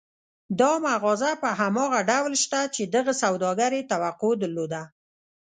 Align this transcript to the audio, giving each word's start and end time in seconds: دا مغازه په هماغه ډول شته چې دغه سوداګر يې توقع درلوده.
دا 0.59 0.71
مغازه 0.87 1.31
په 1.43 1.49
هماغه 1.59 1.99
ډول 2.09 2.33
شته 2.43 2.59
چې 2.75 2.83
دغه 2.95 3.13
سوداګر 3.23 3.71
يې 3.77 3.83
توقع 3.91 4.31
درلوده. 4.41 4.81